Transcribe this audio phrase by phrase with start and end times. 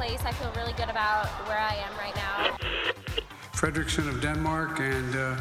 [0.00, 0.24] Place.
[0.24, 2.36] I feel really good about where I am right now.
[3.60, 5.36] Fredrickson of Denmark and uh,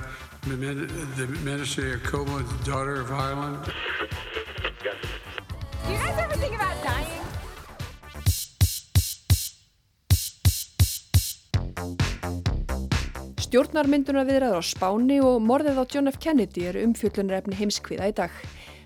[1.20, 3.60] the Minister Jacobo, the daughter of Ireland.
[5.86, 7.24] Do you guys ever think about dying?
[13.46, 16.20] Stjórnarmynduna viðraður á Spáni og morðið á John F.
[16.20, 18.36] Kennedy eru umfjöllunarefni heimskviða í dag.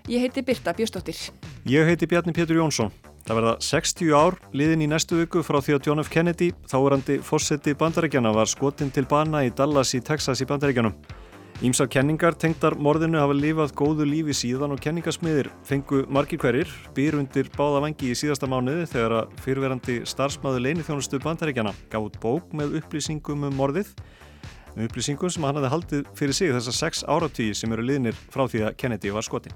[0.06, 1.18] Ég heiti Birta Bjöstóttir.
[1.66, 2.94] Ég heiti Bjarni Pétur Jónsson.
[3.24, 6.10] Það verða 60 ár liðin í næstu viku frá því að John F.
[6.12, 10.92] Kennedy, þáurandi fósetti bandarækjana, var skotin til bana í Dallas í Texas í bandarækjanum.
[11.64, 17.16] Ímsar kenningar tengdar morðinu hafa lifað góðu lífi síðan og kenningasmiðir fengu margir hverjir, byr
[17.20, 22.52] undir báða vangi í síðasta mánuði þegar að fyrirverandi starfsmaður leinithjónustu bandaríkjana gaf út bók
[22.58, 23.94] með upplýsingum um morðið,
[24.74, 28.44] með upplýsingum sem hann hafði haldið fyrir sig þessar sex áratvíi sem eru liðnir frá
[28.44, 29.54] því að Kennedy var skoti.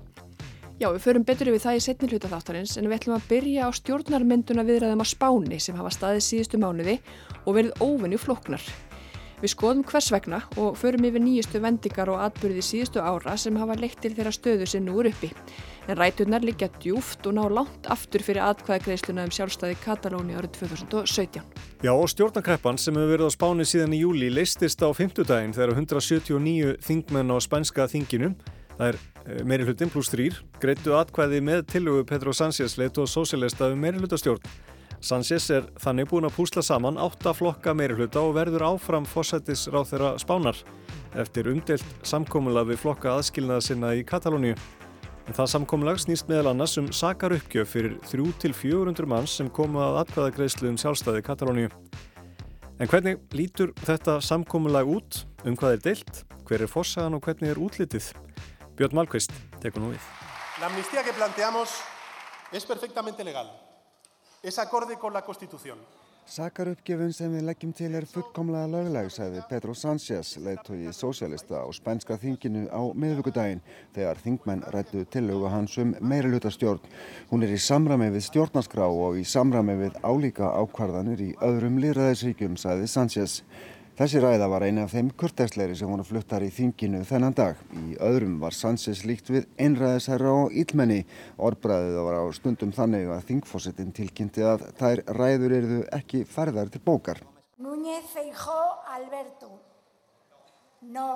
[0.78, 3.66] Já, við förum betur yfir það í setni hluta þáttarins en við ætlum að byrja
[3.66, 7.00] á stjórnarmynduna viðræðum á Spáni sem hafa staðið síðustu mánuði
[7.42, 8.62] og verið óvenju floknar.
[9.38, 13.74] Við skoðum hvers vegna og förum yfir nýjustu vendingar og atbyrði síðustu ára sem hafa
[13.78, 15.32] leitt til þeirra stöðu sem nú er uppi.
[15.90, 21.42] En rætunar liggja djúft og ná langt aftur fyrir atkvæðagreisluna um sjálfstæði Katalóni árið 2017.
[21.82, 25.74] Já og stjórnakreppan sem hefur verið á spáni síðan í júli leistist á fymtudaginn þegar
[25.74, 28.34] 179 þingmenn á spænska þinginu,
[28.78, 33.10] það er eh, meiri hlutin pluss þrýr, greitu atkvæði með tilögu Petro Sánchez leitt og
[33.10, 34.42] sósélesta um meiri hlutastjórn.
[34.98, 39.92] Sanchez er þannig búin að púsla saman átta flokka meiri hluta og verður áfram fósættisráð
[39.92, 40.58] þeirra spánar
[41.18, 44.56] eftir umdelt samkómulag við flokka aðskilnaða sinna í Katalóníu.
[45.28, 50.00] En það samkómulag snýst meðal annars um sakar uppgjöf fyrir 3-400 manns sem komu að
[50.02, 51.70] atkvæðagreyslu um sjálfstæði Katalóníu.
[52.78, 55.22] En hvernig lítur þetta samkómulag út?
[55.46, 56.22] Um hvað er deilt?
[56.48, 58.10] Hver er fórsagan og hvernig er útlitið?
[58.78, 60.02] Björn Malkvist tekur nú við.
[60.60, 61.72] La amnistía que planteamos
[62.52, 63.50] es perfectamente legal.
[64.40, 65.78] Es acorde con la Constitución.
[66.28, 72.18] Sakaruppgjöfun sem við leggjum til er fullkomlega lögleg, sagði Pedro Sánchez, leiðtói sósjálista á spænska
[72.20, 73.62] þinginu á miðvíkudaginn
[73.96, 76.84] þegar þingmenn rættu tillögu hans um meiri hlutastjórn.
[77.32, 82.60] Hún er í samrami við stjórnarskrá og í samrami við álíka ákvarðanir í öðrum lýraðisríkjum,
[82.60, 83.40] sagði Sánchez.
[83.98, 87.58] Þessi ræða var eina af þeim kurtæksleiri sem voru fluttar í þinginu þennan dag.
[87.74, 91.00] Í öðrum var Sanchez líkt við einræðisherra og ílmenni.
[91.34, 96.80] Orbraðið var á stundum þannig að þingfósittin tilkynnti að þær ræður eruðu ekki færðar til
[96.84, 97.18] bókar.
[97.58, 98.54] Núñez Feijó
[98.94, 99.48] Alberto.
[100.94, 101.08] No.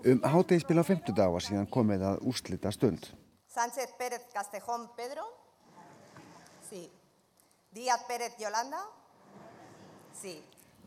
[0.00, 3.10] Um hátegispil á femtudag var síðan komið að úslita stund.
[3.52, 5.28] Sánchez Pérez Castejón Pedro.
[6.64, 6.86] Sí.
[7.76, 8.80] Díaz Pérez Yolanda.
[10.16, 10.38] Sí.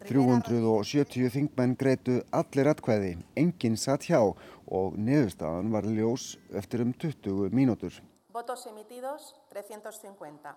[0.07, 7.53] 370 þingmenn greitu allir atkvæði, enginn satt hjá og neðurstaðan var ljós eftir um 20
[7.53, 7.99] mínútur.
[8.33, 10.55] Votos emitidos 350.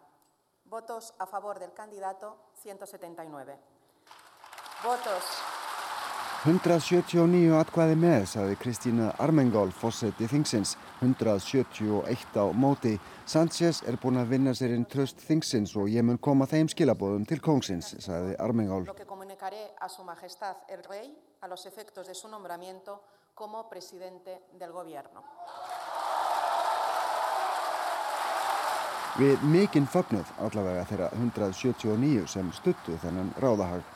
[0.70, 3.58] Votos a favor del candidato 179.
[4.82, 5.36] Votos
[6.46, 12.92] 179 atkvæði með, saði Kristína Armengol, fósetti þingsins, 171 á móti.
[13.26, 17.26] Sánchez er búin að vinna sér inn tröst þingsins og ég mun koma þeim skilabóðum
[17.26, 18.38] til kóngsins, saði
[19.46, 19.76] Armengol.
[19.78, 23.02] a su majestad el rey a los efectos de su nombramiento
[23.34, 25.22] como presidente del gobierno.
[29.16, 33.95] Við mikinn fögnuð allavega þeirra 179 sem stuttu þennan ráðahag.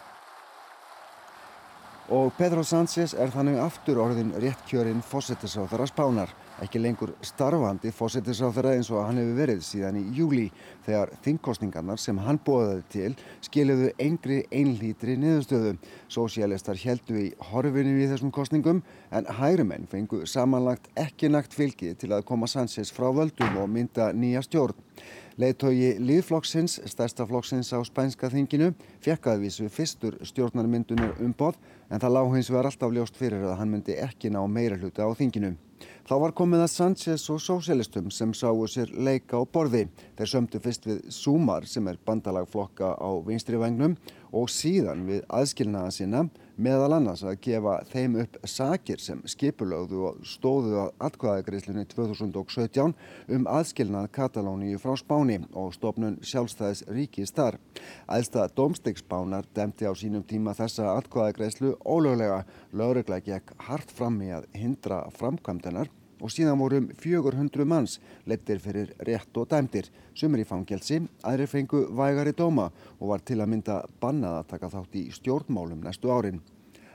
[2.10, 6.32] Og Pedro Sánchez er þannig aftur orðin réttkjörinn fósettisáþara spánar
[6.64, 10.48] ekki lengur starfandi fósittisráþara eins og hann hefur verið síðan í júli
[10.86, 13.12] þegar þingkostningarnar sem hann bóðaði til
[13.46, 15.76] skiliðu engri einlítri niðurstöðu.
[16.10, 18.82] Sósialistar heldu í horfinu í þessum kostningum
[19.14, 24.10] en hærumenn fengu samanlagt ekki nakt fylgi til að koma Sanchez frá völdum og mynda
[24.12, 24.76] nýja stjórn.
[25.40, 31.56] Leðtogi Líðflokksins, stærsta flokksins á spænska þinginu, fekk aðvísu fyrstur stjórnarmyndunar umboð
[31.88, 35.06] en það lág hins vegar alltaf ljóst fyrir að hann myndi ekki ná meira hluta
[35.08, 35.54] á þinginu.
[36.04, 39.86] Þá var komið að Sanchez og sósélistum sem sáu sér leika á borði.
[40.18, 43.96] Þeir sömdu fyrst við Sumar sem er bandalagflokka á vinstri vagnum
[44.32, 46.22] og síðan við aðskilnaða sína
[46.60, 52.94] meðal annars að gefa þeim upp sakir sem skipulögðu og stóðu að atkvæðagreislunni 2017
[53.36, 57.58] um aðskilnað Katalóníu frá Spáni og stofnun sjálfstæðis ríkis þar.
[58.10, 62.44] Æðsta domstegsbánar demti á sínum tíma þessa atkvæðagreislu ólöglega.
[62.76, 65.90] Lögregla gekk hart fram í að hindra framkvæmdenar
[66.20, 71.86] og síðan vorum 400 manns lettir fyrir rétt og dæmdir, sumir í fangelsi, aðri fengu
[71.96, 76.40] vægari dóma og var til að mynda bannað að taka þátt í stjórnmálum næstu árin.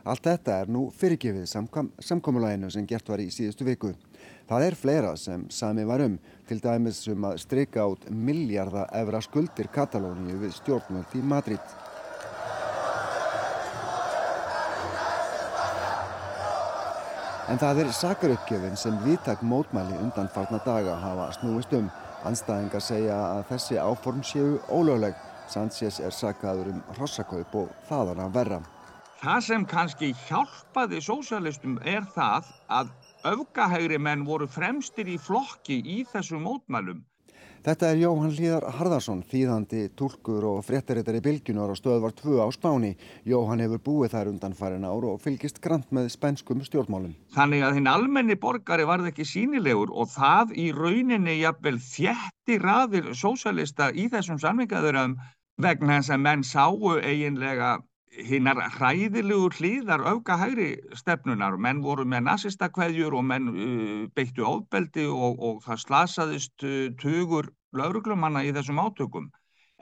[0.06, 3.96] Allt þetta er nú fyrirgefið samkom samkomulæginu sem gert var í síðustu viku.
[4.46, 9.24] Það er fleira sem sami var um, til dæmis um að streika át miljarda evra
[9.26, 11.85] skuldir Katalóníu við stjórnmöld í Madrid.
[17.46, 21.92] En það er sakaruppgjöfin sem viðtak mótmæli undan farna daga hafa snúist um.
[22.26, 25.14] Anstæðingar segja að þessi áform séu ólögleg.
[25.46, 28.60] Sanchez er sakaður um hrossakaup og þaðan að verra.
[29.22, 32.50] Það sem kannski hjálpaði sósjálistum er það
[32.80, 32.90] að
[33.36, 37.06] öfgahægri menn voru fremstir í flokki í þessum mótmælum.
[37.66, 42.92] Þetta er Jóhann Hlíðar Harðarsson, þýðandi, tólkur og fréttaritari Bilgjunar á stöðvar 2 á Spáni.
[43.26, 47.16] Jóhann hefur búið þær undan farin ár og fylgist grant með spænskum stjórnmálum.
[47.34, 53.10] Þannig að hinn almenni borgari varð ekki sínilegur og það í rauninni jafnvel þjætti raðir
[53.18, 55.18] sósjalista í þessum samlingaðurum
[55.58, 57.80] vegna þess að menn sáu eiginlega
[58.24, 61.58] hinnar hræðilegu hlýðar auka hægri stefnunar.
[61.58, 67.52] Menn voru með nazistakveðjur og menn uh, beittu ofbeldi og, og það slasaðist uh, tugur
[67.76, 69.30] lauruglumanna í þessum átökum.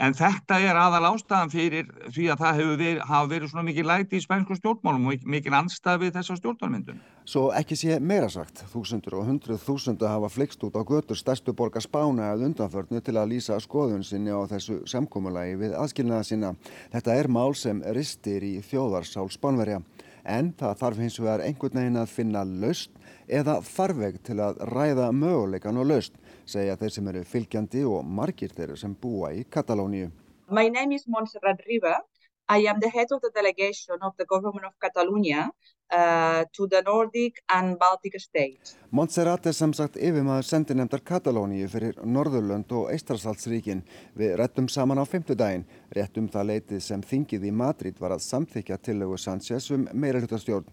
[0.02, 4.18] En þetta er aðal ástæðan fyrir því að það verið, hafa verið svona mikið læti
[4.18, 7.04] í spænsku stjórnmálum og mikið anstæðið þessar stjórnmálmyndun.
[7.30, 11.54] Svo ekki sé meira sagt, þúsundur og hundruð þúsundu hafa flikst út á götur stærstu
[11.54, 16.56] borgar Spána eða undanförnu til að lýsa skoðun sinni á þessu samkómulagi við aðskilnaða sinna.
[16.90, 19.84] Þetta er mál sem ristir í þjóðarsál Spánverja.
[20.26, 22.98] En það þarf hins vegar einhvern veginn að finna laust
[23.28, 28.54] eða farveg til að ræða möguleikan og laust segja þeir sem eru fylgjandi og margir
[28.56, 30.12] þeirra sem búa í Katalóníu.
[30.50, 32.02] My name is Montserrat Riba.
[32.50, 35.50] I am the head of the delegation of the government of Catalonia
[35.92, 38.76] uh, to the Nordic and Baltic states.
[38.90, 43.86] Montserrat er sem sagt yfirmaður sendinemdar Katalóníu fyrir Norðurlönd og Eistrasaltsríkin.
[44.20, 45.64] Við réttum saman á fymtudaginn.
[45.96, 50.68] Réttum það leitið sem þingið í Madrid var að samþykja tillögu Sanchez um meiralutastjórn.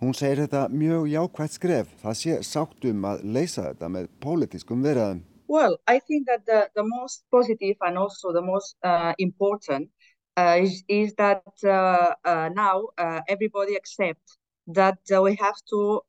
[0.00, 1.88] Hún segir þetta mjög skref.
[2.02, 5.22] Það sé sátt um að leysa þetta með pólitískum verðaðum.
[5.46, 9.90] Well, I think that the, the most positive and also the most uh, important
[10.36, 16.00] uh, is, is that uh, uh now uh, everybody accepts that uh, we have to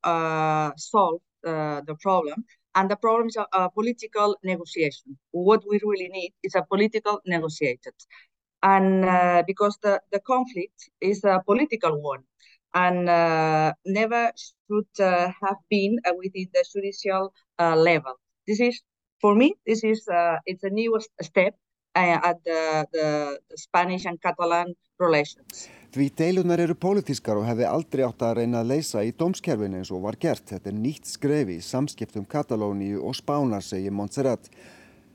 [0.77, 2.43] solve the problem
[2.73, 5.15] and the problem is a, a, political negotiation.
[5.31, 7.93] What we really need is a political negotiated.
[8.63, 12.23] And because the, the conflict is a political one
[12.75, 18.13] and uh, never should uh, have been uh, within the judicial level.
[18.45, 18.81] This is,
[19.21, 20.03] for me, this is
[20.45, 21.55] it's a new step
[21.95, 25.69] at the, the, Spanish and Catalan relations.
[25.95, 29.93] Því deilunar eru pólitískar og hefði aldrei átt að reyna að leysa í dómskerfinu eins
[29.95, 30.43] og var gert.
[30.51, 34.51] Þetta er nýtt skrefi í samskiptum Katalóníu og Spánar, segir Montserrat.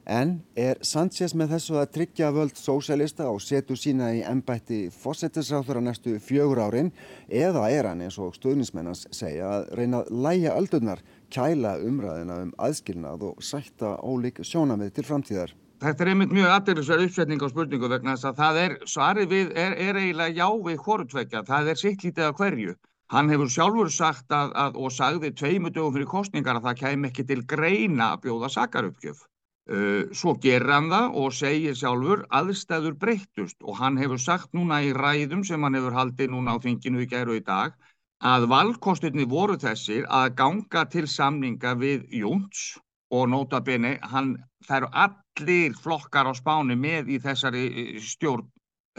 [0.09, 5.79] En er Sanchez með þessu að tryggja völd sósælista og setu sína í ennbætti fósettisráþur
[5.79, 6.91] á næstu fjögur árin
[7.29, 12.55] eða er hann eins og stuðnismennans segja að reyna að læja öldurnar, kæla umræðina um
[12.59, 15.55] aðskilnað og sætta ólík sjónamið til framtíðar?
[15.81, 19.53] Þetta er einmitt mjög aðeinsverð uppsetning á spurningu vegna þess að það er, svarið við
[19.57, 22.75] er, er eiginlega já við hvortvekja, það er sitt lítið að hverju.
[23.11, 27.09] Hann hefur sjálfur sagt að, að og sagði tveimu dögum fyrir kostningar að það kem
[27.09, 29.25] ekki til greina að bjóða sakarupgjöf.
[29.69, 34.81] Uh, svo gerir hann það og segir sjálfur aðstæður breyttust og hann hefur sagt núna
[34.83, 37.77] í ræðum sem hann hefur haldið núna á þinginu í gæru í dag
[38.21, 42.65] að valkostinni voru þessir að ganga til samninga við Jóns
[43.11, 44.35] og nota beni hann
[44.67, 48.49] þær allir flokkar á spánu með í þessari eh, stjórn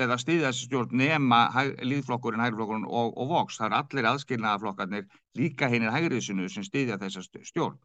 [0.02, 1.44] eða stiðjast stjórn nema
[1.84, 3.60] líðflokkurinn, hægriflokkurinn og, og voks.
[3.60, 7.78] Það eru allir aðskilnaðaflokkarnir líka hinnir hægriðsunu sem stiðja þessa stjórn.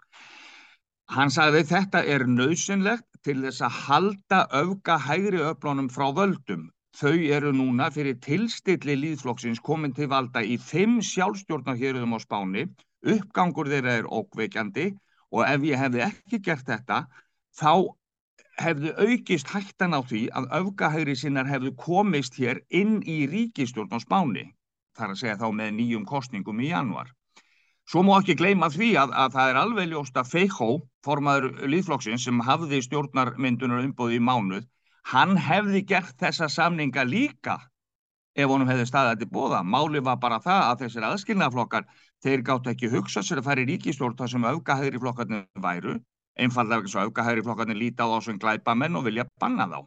[1.14, 6.64] Hann sagði þetta er nöðsynlegt til þess að halda öfga hægri öflunum frá völdum.
[6.98, 12.64] Þau eru núna fyrir tilstilli líðflokksins komin til valda í fimm sjálfstjórnarhjöruðum á spáni.
[13.06, 14.88] Uppgangur þeirra er ókveikjandi
[15.30, 17.04] og ef ég hefði ekki gert þetta
[17.60, 17.72] þá
[18.64, 24.00] hefðu aukist hættan á því að öfgahægri sinnar hefðu komist hér inn í ríkistjórn á
[24.02, 24.48] spáni.
[24.96, 27.12] Það er að segja þá með nýjum kostningum í januar.
[27.86, 30.66] Svo má ekki gleyma því að, að það er alveg ljóst að Feijó,
[31.06, 34.64] formaður líðflokksins sem hafði stjórnarmyndunar umbóði í mánuð,
[35.12, 37.60] hann hefði gert þessa samninga líka
[38.36, 39.62] ef honum hefði staðið til bóða.
[39.62, 41.86] Máli var bara það að þessir aðskilnaðflokkar,
[42.26, 45.94] þeir gátt ekki hugsa sér að fara í ríkistjórn þar sem öfgahægri flokkarnir væru,
[46.36, 49.78] einfallega ekki svo öfgahægri flokkarnir líta á þá sem glæpamenn og vilja banna þá.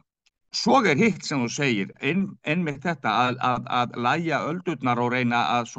[0.50, 5.12] Svo er hitt sem þú segir, ein, einmitt þetta að, að, að læja öldurnar og
[5.14, 5.70] reyna að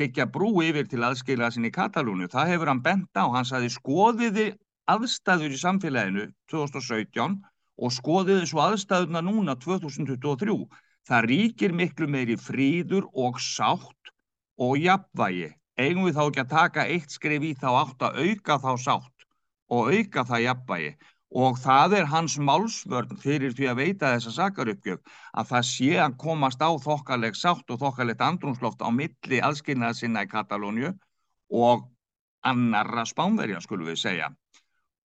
[0.00, 2.26] byggja brú yfir til aðskila sinni í Katalúnu.
[2.32, 4.48] Það hefur hann bent á, hann saði skoðiði
[4.90, 7.38] aðstæður í samfélaginu 2017
[7.78, 10.58] og skoðiði svo aðstæðuna núna 2023.
[11.06, 14.14] Það ríkir miklu meiri fríður og sátt
[14.58, 15.52] og jafnvægi.
[15.78, 19.28] Eigum við þá ekki að taka eitt skrif í þá átt að auka þá sátt
[19.70, 20.94] og auka það jafnvægi
[21.34, 26.16] og það er hans málsvörn fyrir því að veita þessa sakarupgjöf að það sé að
[26.22, 30.92] komast á þokkaleg sátt og þokkalegt andrumsloft á milli aðskilnaða sinna í Katalóniu
[31.50, 31.88] og
[32.46, 34.30] annarra spánverja skulum við segja.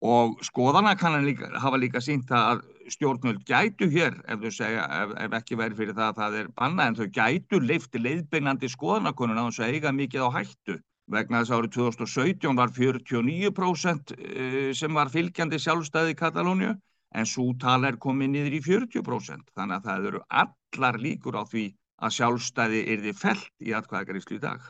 [0.00, 5.16] Og skoðana kann hann líka, hafa líka sínt að stjórnvöld gætu hér ef, segja, ef,
[5.26, 9.42] ef ekki verið fyrir það að það er banna en þau gætu leifti leiðbeinandi skoðanakonun
[9.42, 10.78] á þess að eiga mikið á hættu
[11.10, 16.72] vegna þess að árið 2017 var 49% eh, sem var fylgjandi sjálfstæði Katalóniu
[17.10, 19.46] en svo tala er komið niður í 40%.
[19.58, 21.64] Þannig að það eru allar líkur á því
[22.00, 24.60] að sjálfstæði er þið felt í atkvæðagaríslu í dag.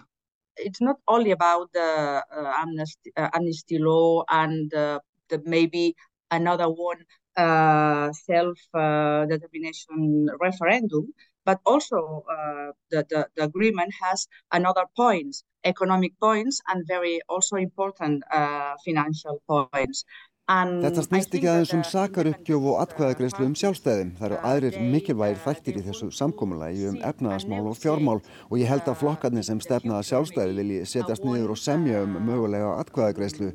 [0.61, 5.95] It's not only about the uh, amnesty, uh, amnesty law and uh, the maybe
[6.31, 7.05] another one
[7.37, 11.13] uh, self-determination uh, referendum,
[11.51, 17.57] but also uh, the, the, the, agreement has another points, economic points and very also
[17.57, 20.05] important uh, financial points.
[20.51, 24.09] Þetta snýst ekki aðeins um sakaruppgjöf og atkvæðagreyslu um sjálfstæðum.
[24.19, 28.91] Það eru aðrir mikilvægir þættir í þessu samkómulagi um efnaðasmál og fjármál og ég held
[28.91, 33.53] að flokkarnir sem stefnaða sjálfstæði vilji setjast niður og semja um mögulega atkvæðagreyslu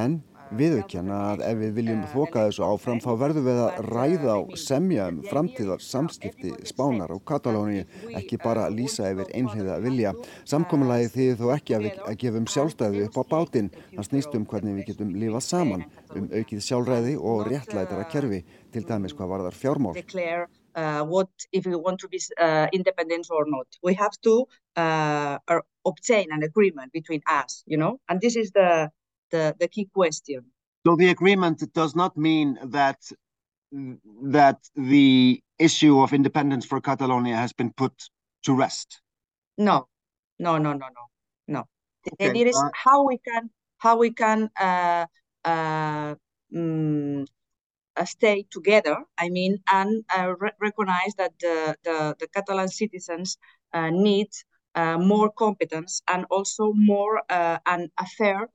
[0.00, 0.22] en
[0.56, 5.08] viðaukjanna að ef við viljum þoka þessu áfram þá verðum við að ræða á semja
[5.12, 7.84] um framtíðar samskipti Spánar og Katalóni
[8.16, 10.14] ekki bara lýsa yfir einhliða vilja.
[10.48, 13.72] Samkominnlagi því þó ekki að að gefum sjálfstæði upp á bátinn.
[13.96, 18.86] Það snýst um hvernig við getum lífað saman um aukið sjálfræði og réttlætara kerfi til
[18.88, 19.94] dæmis hvað var þar fjármál.
[20.78, 23.66] Uh, what if we want to be uh, independent or not.
[23.82, 25.38] We have to uh,
[25.84, 28.88] obtain an agreement between us, you know, and this is the
[29.30, 30.44] the, the key question.
[30.86, 32.98] So the agreement does not mean that
[34.22, 37.92] that the issue of independence for Catalonia has been put
[38.44, 39.02] to rest.
[39.58, 39.88] No,
[40.38, 41.04] no, no, no, no,
[41.46, 41.64] no.
[42.12, 42.40] Okay.
[42.40, 45.06] It is uh, how we can how we can uh,
[45.44, 46.14] uh,
[46.56, 47.26] um,
[48.04, 48.96] stay together.
[49.18, 53.36] I mean, and uh, re recognize that the the, the Catalan citizens
[53.74, 54.28] uh, need
[54.74, 58.46] uh, more competence and also more an affair Uh,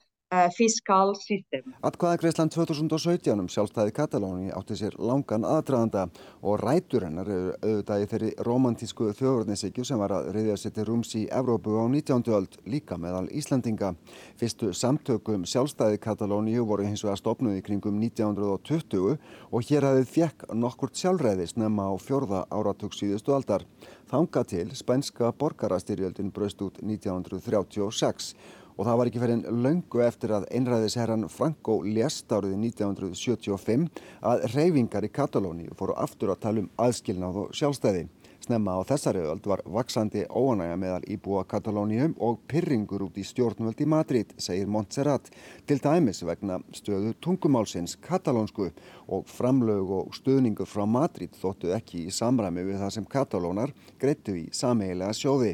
[0.58, 1.74] fiskal system.
[1.86, 6.08] Atkvæðagreislan 2017 um sjálfstæði Katalóni átti sér langan aðdraðanda
[6.42, 10.88] og rætur hennar eru auðvitað í þeirri romantísku þjóðurnisíkju sem var að reyðja sér til
[10.90, 12.34] rúms í Evrópu á 19.
[12.38, 13.94] öld líka meðal Íslandinga.
[14.40, 19.18] Fyrstu samtökum sjálfstæði Katalóni voru hins vegar stopnuð í kringum 1920
[19.52, 23.68] og hér hafið fjekk nokkurt sjálfræði snemma á fjörða áratug síðustu aldar.
[24.14, 28.36] Þanga til spænska borgarastyrjöldin braust út 1936
[28.78, 33.88] og það var ekki fyrir en löngu eftir að einræðisherran Franco lést árið 1975
[34.26, 38.08] að reyfingar í Katalóni fóru aftur að tala um aðskilnað og sjálfstæði.
[38.44, 43.80] Snemma á þessari öld var vaksandi óanæga meðal íbúa Katalónium og pyrringur út í stjórnvöld
[43.80, 45.30] í Madrid, segir Montserrat,
[45.64, 48.68] til dæmis vegna stöðu tungumálsins katalónsku
[49.08, 53.72] og framlög og stöðningur frá Madrid þóttu ekki í samræmi við það sem katalónar
[54.02, 55.54] greittu í sameigilega sjóði.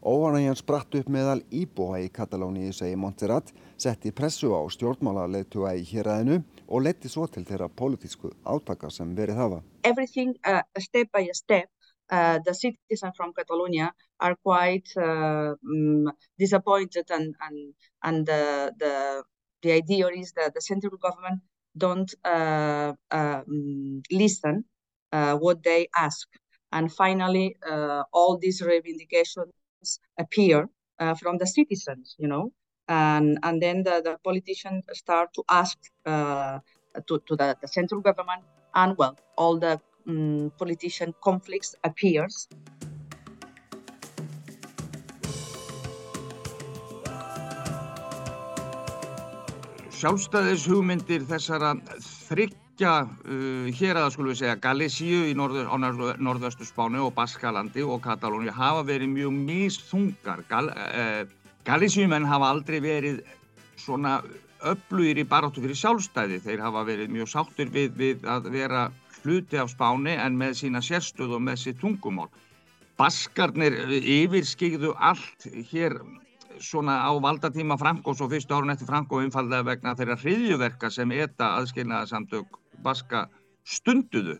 [0.00, 6.38] Óanægjan spratt upp meðal íbúa í Katalóníu, segi Montserrat, setti pressu á stjórnmálarleituga í héræðinu
[6.72, 9.60] og leti svo til þeirra pólitísku átaka sem verið hafa.
[9.84, 11.68] Everything uh, step by step,
[12.10, 19.22] uh, the citizens from Catalonia are quite uh, um, disappointed and, and, and the, the,
[19.62, 21.40] the idea is that the central government
[21.76, 24.64] don't uh, um, listen
[25.12, 26.28] uh, what they ask.
[26.72, 29.50] And finally, uh, all these reivindications
[30.18, 32.52] appear uh, from the citizens, you know,
[32.88, 38.42] and and then the, the politicians start to ask to, to the, the, central government,
[38.74, 42.48] and well, all the um, politician conflicts appears.
[50.00, 55.68] Sjálfstæðis hugmyndir þessara þrygg tveggja uh, hér aða skulum við segja Galísíu í norð,
[56.18, 60.44] norðöstu Spánu og Baskalandi og Katalóni hafa verið mjög misþungar.
[60.48, 61.28] Gal, uh,
[61.68, 63.20] Galísíumenn hafa aldrei verið
[63.76, 64.22] svona
[64.64, 66.40] öflugir í baráttu fyrir sjálfstæði.
[66.40, 68.88] Þeir hafa verið mjög sáttur við, við að vera
[69.24, 72.30] hluti af Spáni en með sína sérstöð og með sitt tungumál.
[73.00, 75.96] Baskarnir yfirskigðu allt hér
[76.60, 81.54] svona á valdatíma Frankos og fyrstu árun eftir Franko umfallega vegna þeirra hriðjuverka sem ETA
[81.60, 83.26] aðskilnaðarsamtök Baska
[83.64, 84.36] stunduðu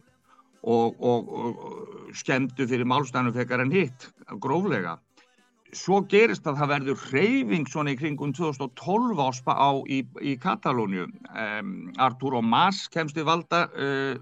[0.62, 4.10] og, og, og skemmtu fyrir málstæðanum fekar en hitt
[4.42, 4.98] gróflega.
[5.76, 11.06] Svo gerist að það verður hreyfing svona í kringum 2012 á, á í, í Katalóniu.
[11.30, 14.18] Um, Arturo Mas kemst í valda uh,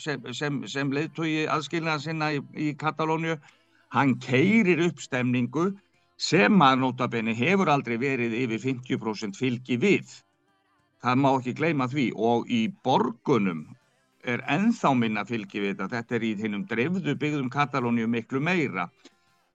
[0.00, 3.36] sem, sem, sem leiðtói aðskilnaða sinna í, í Katalóniu.
[3.94, 5.70] Hann keirir upp stemningu
[6.20, 10.16] sem að notabenni hefur aldrei verið yfir 50% fylgi við.
[11.00, 13.64] Það má ekki gleyma því og í borgunum
[14.28, 15.88] er enþá minna fylgi við þetta.
[15.96, 18.90] Þetta er í þinnum dreifðu byggðum Katalóniu miklu meira.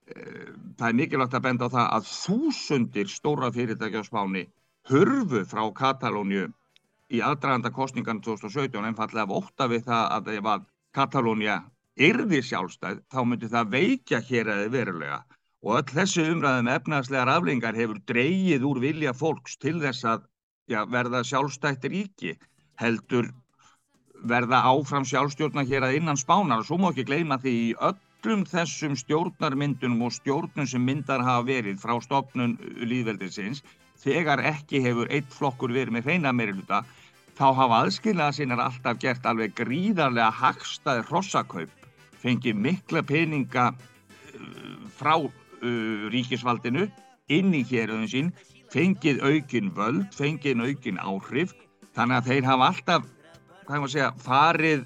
[0.09, 4.45] Eh, það er mikilvægt að benda á það að þúsundir stóra fyrirtæki á spáni
[4.89, 6.49] hurfu frá Katalóniu
[7.13, 11.57] í aðdraganda kostningan 2017 einfallega af ótta við það að ef að Katalónia
[11.95, 15.19] yrði sjálfstæð þá myndi það veikja hér eða verulega.
[15.65, 20.25] Og öll þessi umræðum efnaðslegar aflengar hefur dreyið úr vilja fólks til þess að
[20.69, 22.35] já, verða sjálfstætt ríki
[22.81, 23.31] heldur
[24.25, 26.61] verða áfram sjálfstjórna hér að innan spánar.
[26.61, 31.45] Og svo má ekki gleyma því í öllum þessum stjórnarmyndunum og stjórnum sem myndar hafa
[31.49, 33.63] verið frá stopnun líðveldisins
[34.05, 36.83] þegar ekki hefur eitt flokkur verið með hreina meiriluta
[37.35, 41.89] þá hafa aðskilnaða sinnar alltaf gert alveg gríðarlega hagstaði hrossakaup
[42.21, 46.87] fengið mikla peninga uh, frá uh, ríkisvaldinu
[47.33, 48.31] inn í héröðun sín
[48.73, 51.53] fengið aukin völd, fengið aukin áhrif
[51.95, 53.11] þannig að þeir hafa alltaf
[53.65, 54.85] hvað maður segja, farið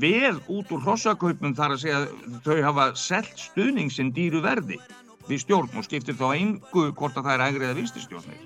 [0.00, 2.02] vel út úr hrossakaupum þar að segja
[2.46, 4.80] þau hafa selgt stuðning sem dýru verði
[5.28, 8.42] við stjórn og skiptir þá engu hvort að það er ægrið að visti stjórnir.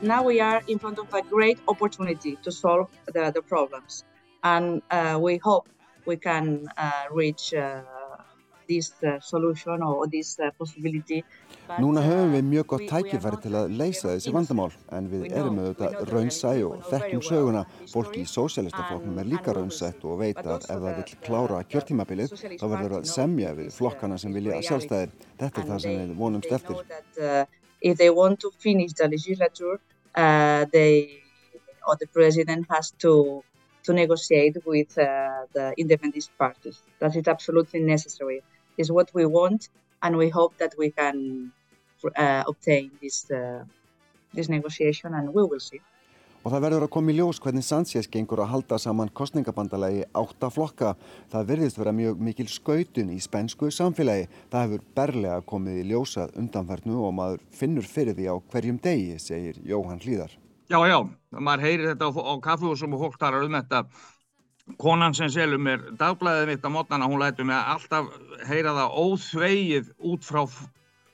[0.00, 4.04] Now we are in front of a great opportunity to solve the, the problems
[4.44, 5.68] and uh, we hope
[6.06, 7.80] we can uh, reach uh,
[8.68, 11.24] this uh, solution or this possibility.
[11.80, 15.96] Núna höfum við mjög gott tækifæri til að leysa þessi vandamál en við erum auðvitað
[16.12, 17.64] raunsæ og þekkjum söguna.
[17.92, 22.64] Fólki í sósélistafloknum er líka raunsætt og veit að ef það vil klára kjörtímabilið þá
[22.64, 25.12] verður það semja við flokkana sem vilja sjálfstæðir.
[25.42, 26.84] Þetta er það sem við vonumst eftir.
[27.80, 29.78] If they want to finish the legislature,
[30.16, 31.22] uh, they,
[31.86, 33.44] or the president has to
[33.88, 36.82] to negotiate with uh, the independent parties.
[37.00, 38.42] That is absolutely necessary.
[38.78, 39.68] It's what we want,
[40.02, 41.52] and we hope that we can
[42.16, 43.64] uh, obtain this uh,
[44.34, 45.80] this negotiation, and we will see.
[46.46, 50.48] Og það verður að koma í ljós hvernig Sanchez gengur að halda saman kostningabandalagi átta
[50.54, 50.92] flokka.
[51.32, 54.28] Það verðist vera mjög mikil skautun í spænsku samfélagi.
[54.52, 59.18] Það hefur berlega komið í ljósað undanfernu og maður finnur fyrir því á hverjum degi,
[59.18, 60.38] segir Jóhann Hlíðar.
[60.70, 60.98] Já, já,
[61.34, 63.82] maður heyrir þetta á, á kaffehúsum og fólk talar um þetta.
[64.76, 68.10] Konan sem selur mér dagblæðið mitt á mótnana, hún lætur mig alltaf
[68.46, 70.42] heyra það óþvegið út frá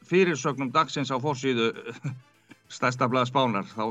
[0.05, 1.71] fyrirsögnum dagsins á fórsíðu
[2.77, 3.69] stærsta blæða spánar.
[3.71, 3.85] Þá,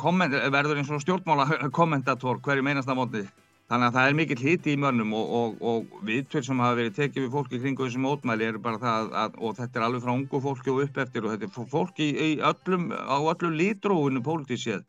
[0.00, 1.46] hún verður eins og stjórnmála
[1.78, 3.28] kommentator hverju meinasta mótnið.
[3.70, 6.96] Þannig að það er mikill hiti í mönnum og, og, og viðtöld sem hafa verið
[6.96, 10.12] tekið við fólki kringu þessum mótmæli eru bara það að, og þetta er alveg frá
[10.12, 14.82] ungu fólki og upp eftir og þetta er fólki í öllum, á öllum lítróinu pólitísið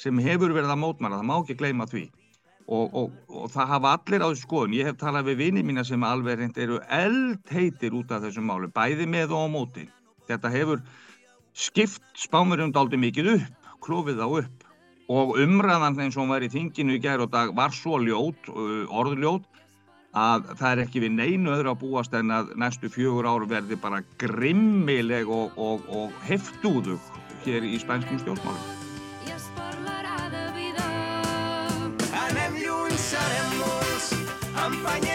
[0.00, 2.06] sem hefur verið að mótmæla, það má ekki gleyma því
[2.70, 6.04] og, og það hafa allir á þessu skoðun, ég hef talað við vini mína sem
[6.06, 9.86] alveg reynd eru eldheitir út af þessum málu, bæði með og á móti.
[10.30, 10.82] Þetta hefur
[11.56, 14.66] skipt spámurum daldi mikið upp, klófið þá upp
[15.10, 18.50] og umræðan og hún var í þinginu í gerð og dag var svo ljót,
[18.94, 19.48] orðljót
[20.14, 23.78] að það er ekki við neinu öðru að búast en að næstu fjögur ár verði
[23.78, 27.00] bara grimmileg og, og, og heftúðug
[27.46, 28.79] hér í spænskum stjórnmálum.
[34.82, 35.09] понять.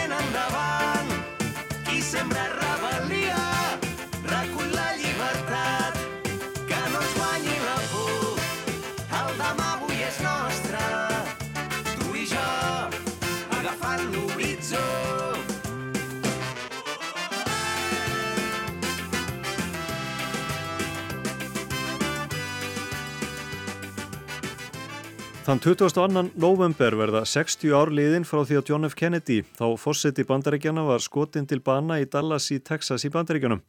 [25.46, 26.32] Þann 22.
[26.42, 28.96] november verða 60 ár liðin frá því að John F.
[28.98, 33.62] Kennedy, þá fórseti bandaríkjana, var skotin til bana í Dallas í Texas í bandaríkjanum.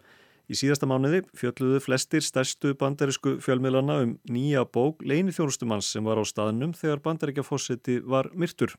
[0.50, 6.18] Í síðasta mánuði fjölluðu flestir stærstu bandarísku fjölmiðlana um nýja bók leini þjónustumanns sem var
[6.18, 8.74] á staðnum þegar bandaríkjafórseti var myrtur.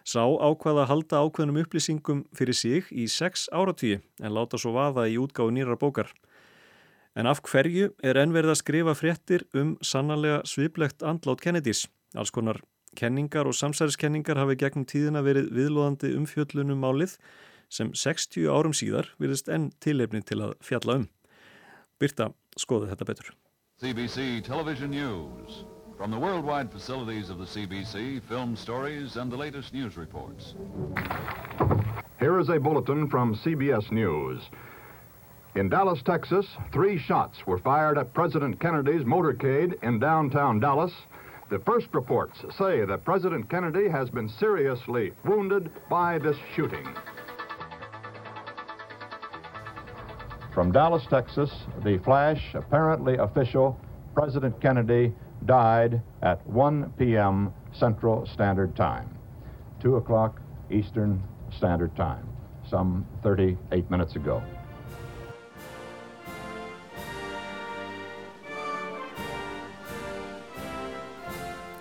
[0.00, 5.04] Sá ákvaða að halda ákveðnum upplýsingum fyrir sig í sex áratvíi en láta svo vaða
[5.04, 6.08] í útgáðu nýrar bókar.
[7.12, 11.90] En af hverju er enn verið að skrifa fréttir um sannarlega sviplegt andlát Kennedys?
[12.14, 12.60] Alls konar
[12.98, 17.16] kenningar og samsæriskenningar hafi gegnum tíðina verið viðlóðandi umfjöllunum málið
[17.72, 21.06] sem 60 árum síðar virðist enn tilefni til að fjalla um.
[22.00, 23.30] Byrta skoðu þetta betur.
[23.80, 25.64] CBC Television News.
[25.96, 30.54] From the worldwide facilities of the CBC, film stories and the latest news reports.
[32.18, 34.50] Here is a bulletin from CBS News.
[35.54, 40.92] In Dallas, Texas, three shots were fired at President Kennedy's motorcade in downtown Dallas.
[41.52, 46.88] The first reports say that President Kennedy has been seriously wounded by this shooting.
[50.54, 51.52] From Dallas, Texas,
[51.84, 53.78] the flash, apparently official,
[54.14, 55.12] President Kennedy
[55.44, 57.52] died at 1 p.m.
[57.74, 59.10] Central Standard Time,
[59.82, 61.22] 2 o'clock Eastern
[61.54, 62.26] Standard Time,
[62.66, 64.42] some 38 minutes ago.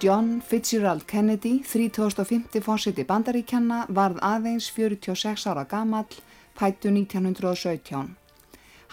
[0.01, 6.15] John Fitzgerald Kennedy, 3050 fórsiti bandaríkjanna, varð aðeins 46 ára gamall,
[6.57, 8.15] pættu 1917.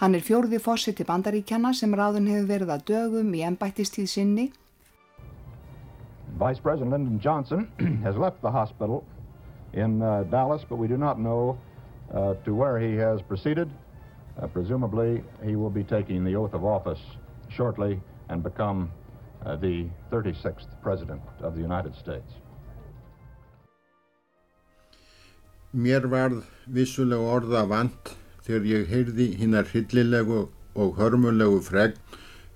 [0.03, 4.45] Hann er fjórði fórsiti bandaríkjanna sem ráðun hefur verið að dögum í ennbættistíð sinni.
[6.37, 7.65] Vice President Lyndon Johnson
[8.05, 9.03] has left the hospital
[9.73, 11.57] in uh, Dallas, but we do not know
[12.13, 13.67] uh, to where he has proceeded.
[14.37, 17.01] Uh, presumably, he will be taking the oath of office
[17.49, 18.91] shortly and become
[19.45, 22.39] uh, the 36th President of the United States.
[25.73, 31.99] Mér varð vissulega orða vant þegar ég heyrði hinnar hryllilegu og hörmulegu fregn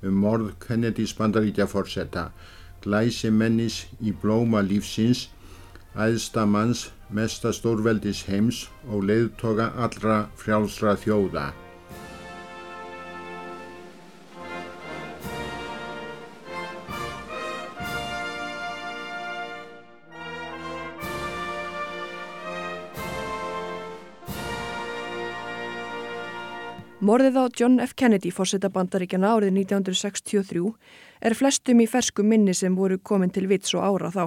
[0.03, 2.31] um morð Kennedys bandaríkja fórsetta,
[2.81, 5.27] glæsi mennis í blóma lífsins,
[5.95, 11.51] æðsta manns, mesta stórveldis heims og leiðtoga allra frjálsra þjóða.
[27.03, 27.97] Morðið á John F.
[27.99, 30.61] Kennedy, fórseta bandaríkjana árið 1963,
[31.27, 34.21] er flestum í fersku minni sem voru komin til vits og ára þá.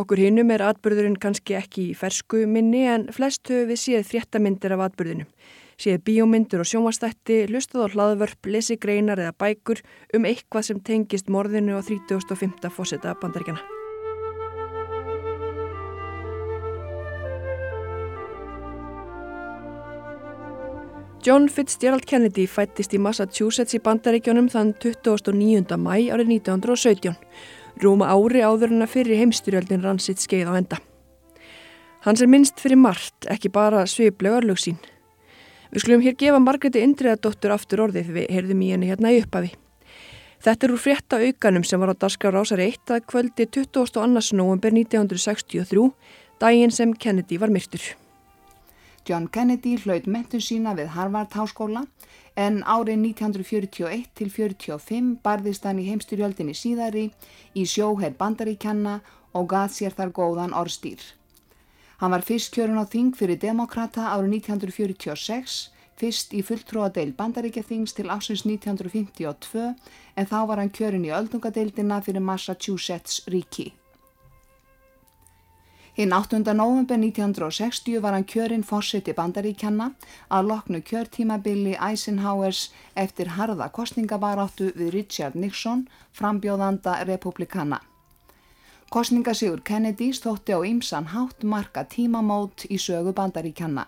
[0.00, 4.72] Okkur hinnum er atbyrðurinn kannski ekki í fersku minni en flest höfum við séð fréttamindir
[4.78, 5.28] af atbyrðunum.
[5.76, 9.84] Séð bíómyndur og sjónvastætti, hlustað á hlaðvörp, lesi greinar eða bækur
[10.16, 12.72] um eitthvað sem tengist morðinu á 35.
[12.72, 13.81] fórseta bandaríkjana.
[21.22, 25.76] John Fitzgerald Kennedy fættist í Massachusetts í bandaríkjónum þann 29.
[25.78, 27.14] mæ árið 1917,
[27.78, 30.80] rúma ári áður en að fyrir heimstyrjöldin rann sitt skeið á enda.
[32.02, 34.82] Hans er minnst fyrir margt, ekki bara sviplega örlög sín.
[35.70, 39.54] Við skulum hér gefa Margreti Indriðadóttur aftur orðið við heyrðum í henni hérna í upphafi.
[40.42, 44.10] Þetta er úr frétta aukanum sem var á Daskar Rásari 1 að kvöldi 22.
[44.34, 45.90] november 1963,
[46.42, 47.92] daginn sem Kennedy var myrtur.
[49.04, 51.80] John Kennedy hlaut mentun sína við Harvard Háskóla
[52.38, 57.08] en árið 1941 til 45 barðist hann í heimstyrjöldinni síðari
[57.58, 59.00] í sjóherr bandaríkjanna
[59.34, 61.02] og gað sér þar góðan orðstýr.
[61.98, 65.58] Hann var fyrst kjörun á þing fyrir demokrata árið 1946,
[65.98, 69.68] fyrst í fulltróadeil bandaríkjathings til ásins 1952
[70.14, 73.72] en þá var hann kjörun í öldungadeildina fyrir Massachusetts ríki.
[75.94, 76.38] Hinn 8.
[76.54, 79.90] november 1960 var hann kjörinn fórseti bandaríkjanna
[80.32, 85.82] að loknu kjörtímabili Eisenhowers eftir harða kostningabaráttu við Richard Nixon,
[86.16, 87.82] frambjóðanda republikana.
[88.88, 93.84] Kostningasigur Kennedy stótti á ymsan hátt marka tímamót í sögu bandaríkjanna.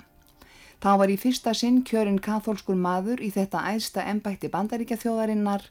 [0.84, 5.64] Þá var í fyrsta sinn kjörinn katholskur maður í þetta æðsta embætti bandaríkjathjóðarinnar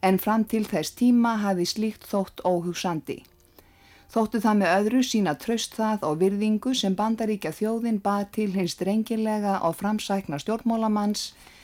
[0.00, 3.20] en fram til þess tíma hafi slíkt þótt óhugsandi.
[4.12, 8.74] Þóttu það með öðru sína tröst það og virðingu sem bandaríkja þjóðin bað til hins
[8.76, 11.22] drengilega og framsækna stjórnmólamanns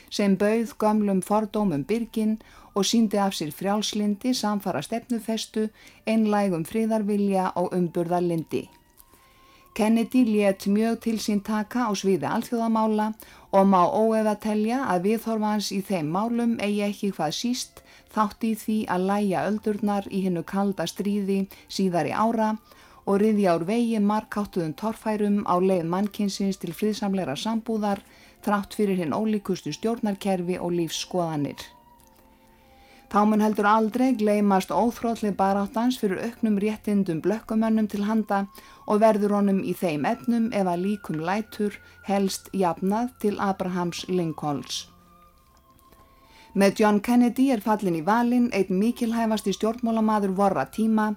[0.09, 2.39] sem bauð gömlum fordómum byrgin
[2.73, 5.67] og síndi af sér frjálslindi samfara stefnufestu,
[6.09, 8.65] einlægum fríðarvilja og umburðarlindi.
[9.73, 13.11] Kennedy let mjög til sín taka á sviði alþjóðamála
[13.55, 17.83] og má óefa telja að viðhorfans í þeim málum eigi ekki hvað síst
[18.15, 21.39] þátt í því að læja öldurnar í hennu kalda stríði
[21.77, 22.51] síðar í ára
[23.05, 28.03] og riðja úr vegi markáttuðum torfærum á leið mannkinsins til friðsamleira sambúðar
[28.45, 31.78] þrátt fyrir hinn ólíkustu stjórnarkerfi og lífsskoðanir.
[33.09, 38.43] Þá mun heldur aldrei gleymast óþrótli baráttans fyrir auknum réttindum blökkumönnum til handa
[38.85, 44.83] og verður honum í þeim efnum ef að líkum lætur helst jafnað til Abrahams Lincolns.
[46.53, 51.15] Með John Kennedy er fallin í valin eitt mikilhæfasti stjórnmálamadur vorra tíma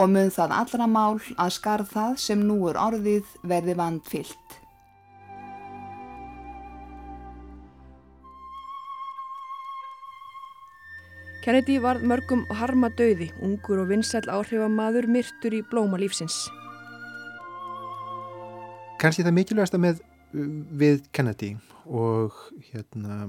[0.00, 4.63] og mun það allra mál að skarð það sem nú er orðið verði vand fyllt.
[11.44, 16.38] Kennedy varð mörgum harma döði, ungur og vinsæl áhrifamaður myrtur í blóma lífsins.
[18.96, 20.00] Kanski það mikilvægast að með
[20.80, 21.50] við Kennedy
[21.84, 22.32] og
[22.70, 23.28] hérna,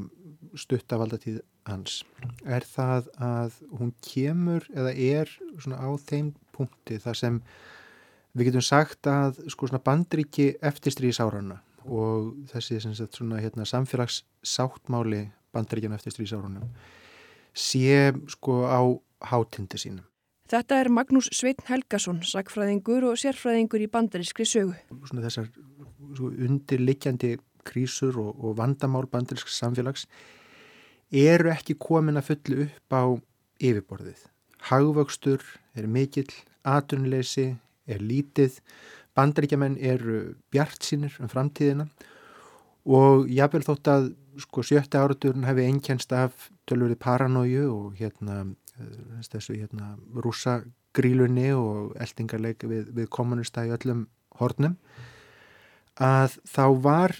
[0.55, 1.99] stuttavaldatíð hans
[2.47, 5.35] er það að hún kemur eða er
[5.75, 7.43] á þeim punkti þar sem
[8.31, 15.99] við getum sagt að sko, bandriki eftirstrís árana og þessi sagt, svona, hérna, samfélagssáttmáli bandrikjan
[15.99, 16.71] eftirstrís árunum
[17.55, 18.83] sé sko á
[19.31, 20.05] hátindi sínum.
[20.45, 24.75] Þetta er Magnús Sveitn Helgason, sakfræðingur og sérfræðingur í bandarískri sögu.
[25.09, 25.47] Svona þessar
[26.21, 30.05] undirlikjandi krísur og, og vandamál bandarísk samfélags
[31.09, 33.03] eru ekki komin að fullu upp á
[33.57, 34.21] yfirborðið.
[34.69, 35.41] Hagvöxtur
[35.77, 36.29] er mikill,
[36.65, 37.55] atunleysi
[37.89, 38.59] er lítið,
[39.17, 41.87] bandaríkjaman eru bjart sínir um framtíðina
[42.85, 44.11] og jáfnvel þótt að
[44.43, 48.41] sko sjötta áraturinn hefði einkjænst af tölvöri paranóju og hérna
[48.79, 50.61] eh, þessu hérna rúsa
[50.95, 54.05] grílunni og eldingarleik við, við kommunista í öllum
[54.39, 54.77] hornum
[56.01, 57.15] að þá var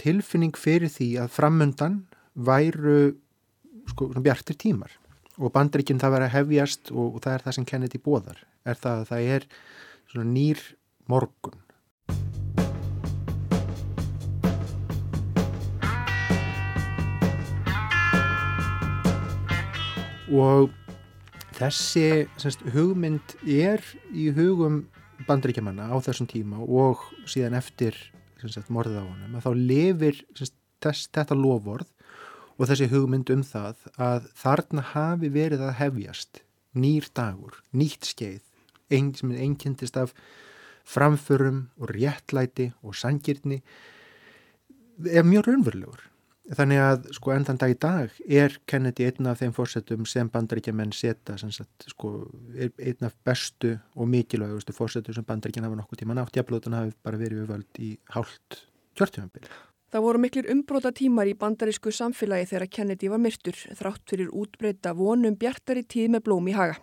[0.00, 2.02] tilfinning fyrir því að framundan
[2.34, 3.14] væru
[3.88, 4.92] sko, bjartir tímar
[5.40, 8.80] og bandrikinn það verið að hefjast og, og það er það sem Kennedy bóðar er
[8.80, 9.48] það að það er
[10.24, 10.64] nýr
[11.10, 11.63] morgun
[20.32, 20.72] og
[21.58, 23.82] þessi semst, hugmynd er
[24.12, 24.84] í hugum
[25.28, 27.96] bandrikjamanna á þessum tíma og síðan eftir
[28.40, 31.90] semst, morðið á honum að þá lifir þess, þetta lofvorð
[32.54, 36.42] og þessi hugmynd um það að þarna hafi verið að hefjast
[36.74, 38.42] nýr dagur, nýtt skeið
[38.92, 40.14] ein, sem er einkendist af
[40.84, 43.62] framförum og réttlæti og sangirni
[45.08, 46.02] er mjög raunverulegur
[46.52, 50.92] þannig að sko endan dag í dag er Kennedy einn af þeim fórsetum sem bandaríkjaman
[50.92, 56.36] setja sagt, sko, einn af bestu og mikilvægustu fórsetum sem bandaríkjan hafa nokkuð tíma nátt
[56.36, 58.66] jafnblóðan hafi bara verið við völd í hálft
[58.98, 59.48] kjörtjöfumbil
[59.94, 64.90] Það voru miklir umbróta tímar í bandarísku samfélagi þegar Kennedy var myrtur, þrátt fyrir útbreyta
[64.98, 66.80] vonum bjartari tíð með blóm í haga.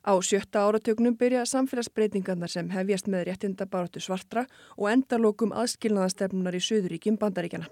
[0.00, 4.46] Á sjötta áratögnum byrja samfélagsbreytingarnar sem hefjast með réttinda baróttu svartra
[4.78, 7.68] og endalokum aðskilnaðastefnunar í Suðuríkjum bandaríkjana.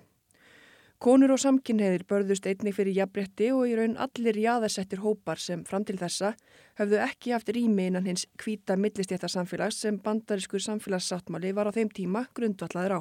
[1.00, 5.86] Konur og samkynneðir börðust einnig fyrir jafnbretti og í raun allir jáðarsettir hópar sem fram
[5.88, 6.34] til þessa
[6.76, 12.26] höfðu ekki haft rými innan hins hvita millistjættarsamfélags sem bandarískur samfélagssáttmáli var á þeim tíma
[12.36, 13.00] grundvallaður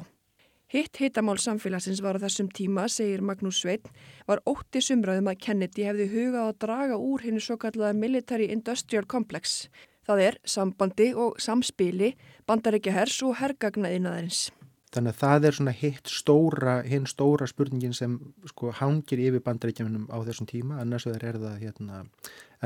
[0.72, 3.90] Hitt hitamál samfélagsins var á þessum tíma, segir Magnús Sveit,
[4.24, 9.04] var ótti sumraðum að Kennedy hefði hugað að draga úr hennu svo kallaða Military Industrial
[9.04, 9.66] Complex.
[10.08, 12.14] Það er sambandi og samspili,
[12.48, 14.46] bandaríkja hers og hergagnaðinaðarins.
[14.90, 18.16] Þannig að það er svona hitt stóra, hinn stóra spurningin sem
[18.50, 22.00] sko hangir yfir bandaríkjamanum á þessum tíma, annars vegar er það hérna,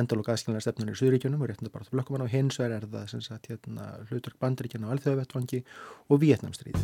[0.00, 3.20] endalók aðskilnaðar stefnunir í Suðuríkjunum og réttinda bara til blökkumann og hins vegar er það
[3.28, 5.60] sagt, hérna, hlutur bandaríkjana á alþjóðavettvangi
[6.08, 6.80] og Vietnamstríði.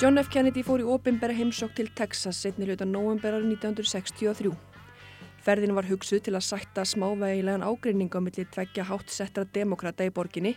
[0.00, 0.32] John F.
[0.32, 4.69] Kennedy fór í ofinbæra heimsokk til Texas setni hluta novemberar 1963.
[5.40, 10.12] Ferðin var hugsuð til að sætta smávægilegan ágreining á milli tveggja hátt settra demokrata í
[10.12, 10.52] borginni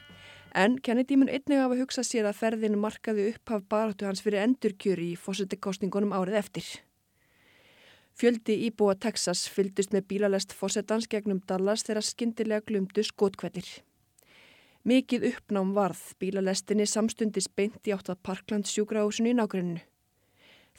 [0.54, 5.14] en Kennedy mun einnig hafa hugsað sér að ferðin markaði upphaf baráttu hans fyrir endurkjöri
[5.14, 6.68] í fósettikostningunum árið eftir.
[8.14, 13.72] Fjöldi íbúa Texas fyldust með bílalest fósettans gegnum Dallas þegar skindilega glumdu skotkvellir.
[14.84, 19.82] Mikið uppnám varð bílalestinni samstundis beint í átt að Parkland sjúkrahúsinu í nágruninu.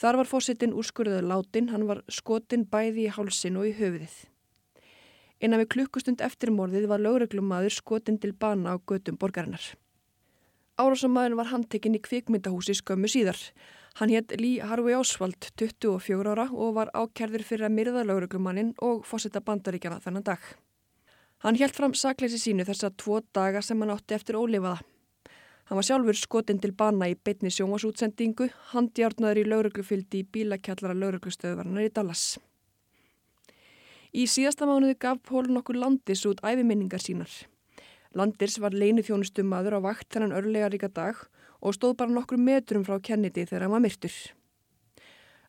[0.01, 4.17] Þar var fórsetin úrskurðuð látin, hann var skotin bæði í hálsin og í höfuðið.
[5.45, 9.75] Innan við klukkustund eftirmorðið var lögreglumadur skotin til bana á götum borgarinnar.
[10.75, 13.39] Árásamæðin var handtekinn í kvikmyndahúsi skömmu síðar.
[14.01, 19.05] Hann hétt Lee Harvey Oswald, 24 ára og var ákjærður fyrir að myrða lögreglumannin og
[19.07, 20.41] fórseta bandaríkjana þennan dag.
[21.47, 24.81] Hann held fram sakleysi sínu þessa tvo daga sem hann átti eftir ólifaða.
[25.65, 31.87] Hann var sjálfur skotinn til bana í beitni sjónvasútsendingu, handjárnaður í lauruglufyldi í bílakjallara lauruglustöðvarnar
[31.87, 32.25] í Dallas.
[34.13, 37.33] Í síðasta mánuði gaf Pól nokkur landis út æfiminningar sínar.
[38.15, 41.25] Landis var leinu þjónustum maður á vakt þennan örlega ríka dag
[41.65, 44.15] og stóð bara nokkur metrum frá Kennedy þegar hann var myrtur.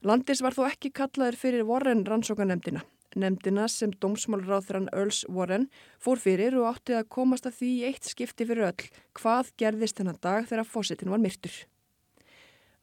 [0.01, 5.69] Landis var þó ekki kallaður fyrir Warren rannsókanemdina Nemdina sem dómsmálráþrann Earls Warren
[6.03, 10.19] fór fyrir og átti að komast að því eitt skipti fyrir öll hvað gerðist þennan
[10.21, 11.53] dag þegar fósittin var myrtur.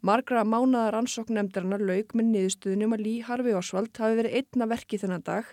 [0.03, 5.27] Margra mánaðar ansóknemndarinnar lauk með niðurstuðnum að Lý Harfi Osvald hafi verið einna verki þennan
[5.27, 5.53] dag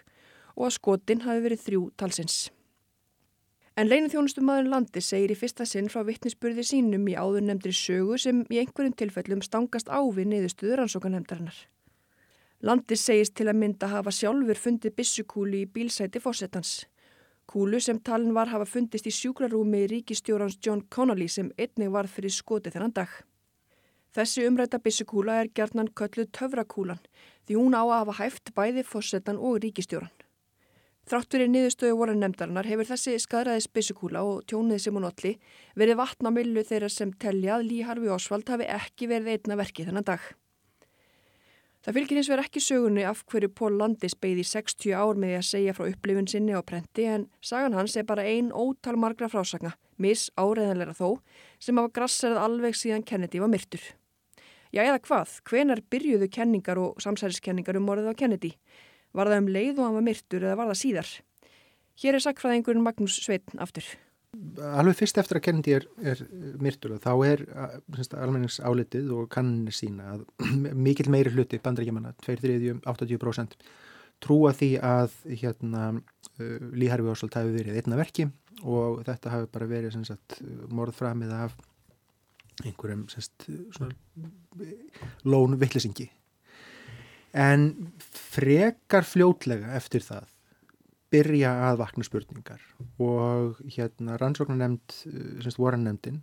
[0.56, 2.38] og að skotin hafi verið þrjú talsins.
[3.78, 8.18] En leinithjónustu maður landi segir í fyrsta sinn frá vittnisspurði sínum í áður nefndri sögu
[8.20, 11.60] sem í einhverjum tilfellum stangast á við niðurstuður ansókanemndarinnar.
[12.60, 16.90] Landi segist til að mynda hafa sjálfur fundið bissukúli í bílsæti fósettans.
[17.48, 22.34] Kúlu sem talin var hafa fundist í sjúkrarúmi ríkistjórans John Connolly sem einnig var fyrir
[22.36, 23.14] skoti þennan dag.
[24.12, 27.00] Þessi umræta bissukúla er gerðnan kölluð töfrakúlan
[27.48, 30.12] því hún á að hafa hæft bæði fósettan og ríkistjóran.
[31.10, 35.32] Þráttur í niðurstöðu voru nefndarinnar hefur þessi skadræðis byssukúla og tjónið sem hún olli
[35.80, 39.88] verið vatna millu þeirra sem telja að Lý Harfi Osvald hafi ekki verið einna verki
[39.88, 40.22] þennan dag.
[41.80, 45.38] Það fylgir hins vegar ekki sögunni af hverju Pól Landis beigði 60 ár með því
[45.38, 49.30] að segja frá upplifun sinni á prenti en sagan hans er bara ein ótal margra
[49.32, 51.22] frásagna, mis áreðanleira þó,
[51.56, 53.80] sem hafa grasserað alveg síðan Kennedy var myrtur.
[54.76, 58.52] Já eða hvað, hvenar byrjuðu kenningar og samsæriskenningar um morðið á Kennedy?
[59.16, 61.16] Var það um leið og hann var myrtur eða var það síðar?
[62.04, 63.88] Hér er sakfræðingurinn Magnús Sveitn aftur.
[64.60, 66.20] Alveg fyrst eftir að Kennedy er, er
[66.62, 67.42] myrtur og þá er
[68.14, 70.26] almennings álitið og kanninu sína að
[70.88, 73.58] mikil meiri hluti bandrækjumanna, 2-3-80%
[74.24, 78.28] trúa því að hérna, uh, Líharfi Ósald hafi verið einna verki
[78.68, 80.40] og þetta hafi bara verið sagt,
[80.76, 81.58] morðframið af
[82.68, 83.48] einhverjum sagt,
[85.24, 86.10] lón vittlisingi
[87.34, 87.70] en
[88.02, 90.28] frekar fljótlega eftir það
[91.14, 92.62] byrja að vakna spurningar
[93.02, 96.22] og hérna rannsóknar nefnd, eh, semst voran nefndin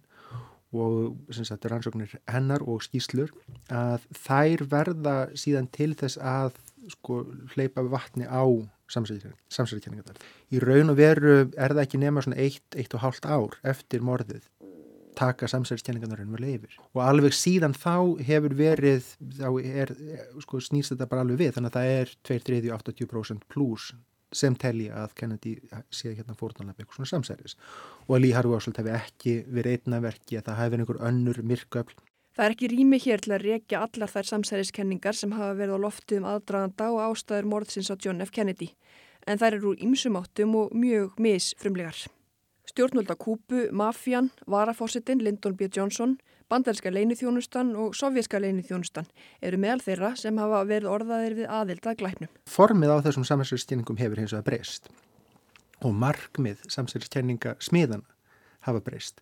[0.77, 3.33] og semst rannsóknir hennar og skýslur
[3.71, 6.59] að þær verða síðan til þess að
[6.93, 8.45] sko hleypa vatni á
[8.87, 10.19] samsæðiskenningar.
[10.55, 14.05] Í raun og veru er það ekki nema svona eitt, eitt og hálft ár eftir
[14.07, 14.47] morðið
[15.17, 19.07] taka samsæðiskenningarnar ennum leifir og alveg síðan þá hefur verið
[19.39, 19.93] þá er,
[20.45, 23.95] sko, snýst þetta bara alveg við þannig að það er 2-3-80% pluss
[24.37, 25.55] sem telli að Kennedy
[25.91, 27.57] sé hérna fórtanlega eitthvað svona samsæðis
[28.07, 31.43] og að Lee Harvey Oswald hefði ekki verið einna verki að það hefði einhver önnur
[31.53, 32.05] myrköfl
[32.37, 35.85] Það er ekki rými hér til að reykja allar þær samsæðiskenningar sem hafa verið á
[35.87, 38.29] loftið um aðdraganda og ástæður morðsins á John F.
[38.37, 38.69] Kennedy
[39.25, 41.97] en þær eru úr ymsumáttum og mjög misfrumlegar.
[42.69, 45.71] Stjórnvölda Kúpu, Mafjan, Varafósitin, Lyndon B.
[45.73, 46.19] Johnson,
[46.53, 49.09] bandarinska leinithjónustan og sovjerska leinithjónustan
[49.43, 52.31] eru meðal þeirra sem hafa verið orðaðir við aðildað glæpnum.
[52.51, 54.91] Formið á þessum samsverðskenningum hefur hins vegar breyst
[55.85, 58.07] og markmið samsverðskenninga smiðana
[58.67, 59.21] hafa breyst.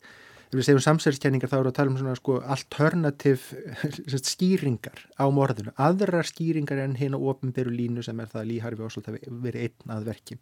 [0.54, 3.48] Ef við segjum samsverðskenningar þá eru að tala um svona sko alternativ
[4.30, 5.72] skýringar á morðinu.
[5.80, 9.96] Aðrar skýringar en hérna ofnbyrju línu sem er það að líharfi áslut hafi verið einn
[9.96, 10.38] að verki.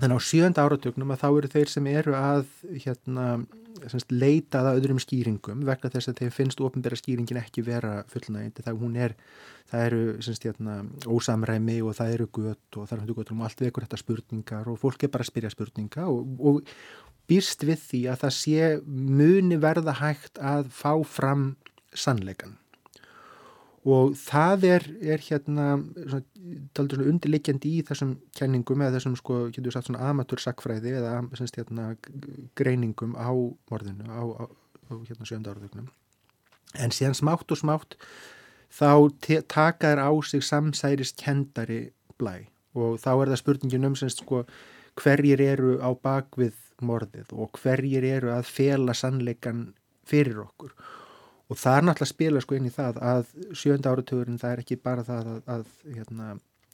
[0.00, 2.48] Þannig á sjönda áratögnum að þá eru þeir sem eru að
[2.82, 3.26] hérna,
[3.92, 8.64] semst, leita að öðrum skýringum vegna þess að þeim finnst ofnbæra skýringin ekki vera fullnægindi
[8.64, 9.14] þegar hún er,
[9.70, 13.64] það eru semst, hérna, ósamræmi og það eru gött og það er gött um allt
[13.66, 16.74] vekur þetta spurningar og fólk er bara að spyrja spurninga og, og
[17.30, 21.52] býrst við því að það sé muni verða hægt að fá fram
[21.94, 22.58] sannleikan
[23.84, 25.66] og það er, er hérna
[26.00, 31.58] svona undirleikjandi í þessum kenningum eða þessum sko, getur við sagt svona amatörsakfræði eða semst,
[31.60, 31.92] hérna,
[32.56, 33.28] greiningum á
[33.70, 35.92] morðinu á, á, á hérna sjönda áraðugnum
[36.74, 37.98] en síðan smátt og smátt
[38.74, 38.90] þá
[39.46, 42.48] taka þær á sig samsærist kendari blæ.
[42.74, 44.42] Og þá er það spurningin um semst sko
[44.98, 49.68] hverjir eru á bakvið morðið og hverjir eru að fela sannleikan
[50.06, 50.74] fyrir okkur
[51.54, 54.80] og það er náttúrulega spila sko inn í það að sjönda áratugurinn það er ekki
[54.82, 56.28] bara það að, að, hérna,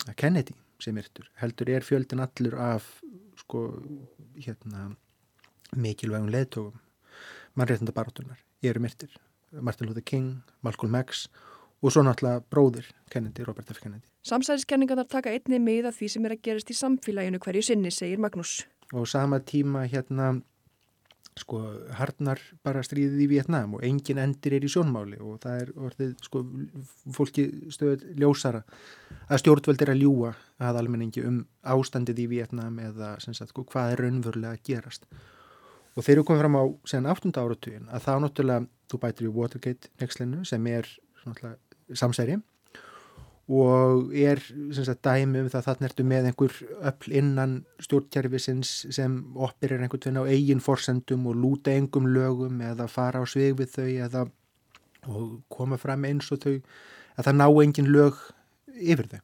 [0.06, 2.86] að Kennedy sem yrtur, heldur er fjöldin allur af
[3.42, 3.66] sko
[4.40, 4.88] hérna
[5.76, 6.80] mikilvægum leðtogum
[7.58, 9.12] mannréttanda barátunar, eru myrtir
[9.52, 11.26] Martin Luther King, Malcolm X
[11.80, 13.80] og svo náttúrulega bróðir Kennedy, Robert F.
[13.82, 14.06] Kennedy.
[14.28, 18.20] Samsæðiskenningarnar taka einni með að því sem er að gerast í samfélaginu hverju sinni, segir
[18.20, 18.60] Magnús.
[18.92, 20.34] Og sama tíma hérna
[21.40, 21.61] sko
[21.98, 26.12] harnar bara stríðið í Vietnám og engin endir er í sjónmáli og það er orðið
[26.27, 26.42] sko
[27.17, 28.62] fólki stöður ljósara
[29.29, 31.42] að stjórnvöld er að ljúa að almenningi um
[31.75, 35.08] ástandið í Vietnám eða sagt, sko, hvað er raunverulega að gerast
[35.96, 37.33] og þeir eru komið fram á sen 8.
[37.35, 40.88] áratugin að þá náttúrulega þú bætir í Watergate nexlinu sem er
[41.94, 42.38] samsæri
[43.51, 44.38] og er
[44.77, 46.53] sagt, dæmi um það að þarna ertu með einhver
[46.90, 52.87] öll innan stjórnkjærfisins sem operir einhvern veginn á eigin forsendum og lúta engum lögum eða
[52.87, 54.25] fara á svig við þau eða
[55.51, 56.55] koma fram eins og þau
[57.17, 58.23] að það ná engin lög
[58.79, 59.21] yfir þau.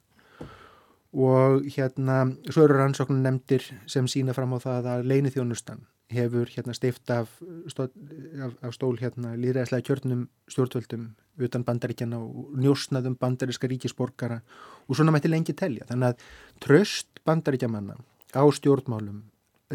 [1.17, 2.17] Og hérna
[2.49, 7.31] svo eru rannsóknum nefndir sem sína fram á það að leinithjónustan hefur hérna steift af,
[7.67, 11.07] stó, af, af stól hérna líðræðislega kjörnum stjórnvöldum
[11.43, 14.39] utan bandaríkjana og njósnaðum bandaríska ríkisborgara
[14.87, 15.87] og svona mætti lengi telja.
[15.89, 16.27] Þannig að
[16.63, 17.97] tröst bandaríkjamanna
[18.33, 19.25] á stjórnmálum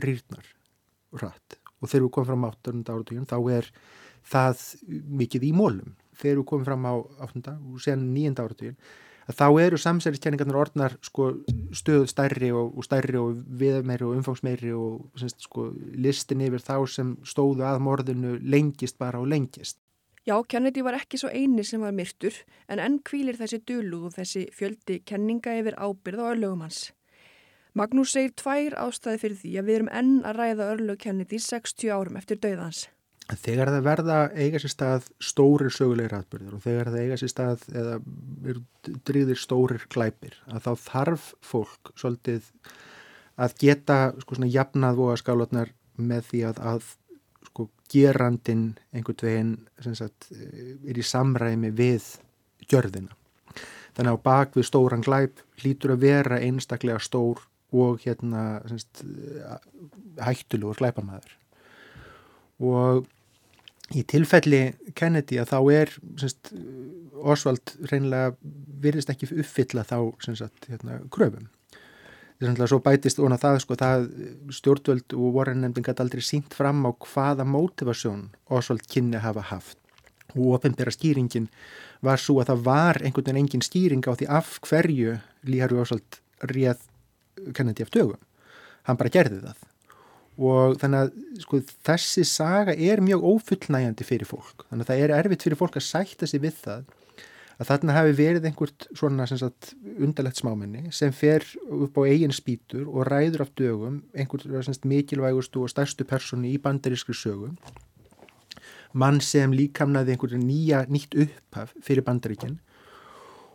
[0.00, 0.48] rýrnar
[1.20, 2.74] rætt og þegar við komum fram á 8.
[2.94, 3.70] áratugin þá er
[4.32, 4.66] það
[5.20, 5.96] mikið í mólum.
[6.16, 6.94] Þegar við komum fram á
[7.28, 7.56] 8.
[7.72, 8.36] og sen 9.
[8.38, 11.28] áratugin að þá eru samsæliskenningarnar orðnar sko,
[11.74, 16.76] stöð stærri og, og stærri og viðmeiri og umfangsmeiri og semst, sko, listin yfir þá
[16.90, 19.78] sem stóðu að morðinu lengist bara og lengist.
[20.22, 22.36] Já, Kennedy var ekki svo eini sem var myrtur
[22.70, 26.92] en enn kvílir þessi dölu og þessi fjöldi kenninga yfir ábyrð og örlögum hans.
[27.74, 31.90] Magnús segir tvær ástæði fyrir því að við erum enn að ræða örlög Kennedy 60
[31.90, 32.84] árum eftir döðans.
[33.40, 37.66] Þegar það verða eiga sér stað stórir sögulegir atbyrður og þegar það eiga sér stað
[37.72, 37.98] eða
[39.08, 42.50] drýðir stórir glæpir að þá þarf fólk svolítið
[43.42, 46.90] að geta sko svona jafnað voga skálotnar með því að, að
[47.48, 52.08] sko gerandin einhvern veginn sagt, er í samræmi við
[52.70, 53.14] gjörðina.
[53.96, 59.04] Þannig að bak við stóran glæp hlýtur að vera einstaklega stór og hérna sagt,
[60.20, 61.36] hættulegur glæpamæður
[62.62, 63.06] og
[63.96, 64.62] í tilfelli
[64.98, 66.52] Kennedy að þá er semst,
[67.22, 68.32] Oswald reynilega
[68.82, 69.98] virðist ekki uppfylla þá
[70.34, 71.48] sagt, hérna, kröfum.
[72.42, 74.08] Svo bætist og það, sko, það
[74.56, 79.78] stjórnvöld og vorrennemding gæti aldrei sínt fram á hvaða mótivasjón Oswald kynni hafa haft.
[80.34, 81.46] Og ofinbæra skýringin
[82.02, 86.18] var svo að það var einhvern veginn engin skýring á því af hverju Líharvi Oswald
[86.50, 86.82] réð
[87.54, 88.18] Kennedy af dögum.
[88.88, 89.68] Hann bara gerði það
[90.42, 94.66] og þannig að sko, þessi saga er mjög ófullnægjandi fyrir fólk.
[94.70, 96.90] Þannig að það er erfitt fyrir fólk að sætta sig við það
[97.62, 102.88] að þarna hafi verið einhvert svona sagt, undarlegt smáminni sem fer upp á eigin spýtur
[102.88, 107.52] og ræður af dögum einhvern mikilvægustu og stærstu personi í bandarískri sögu.
[108.92, 112.58] Mann sem líkamnaði einhvern nýja nýtt upphaf fyrir bandaríkinn